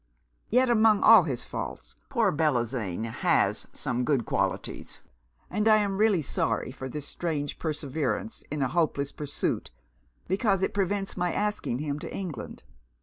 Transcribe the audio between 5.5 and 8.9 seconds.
I am really sorry for this strange perseverance in an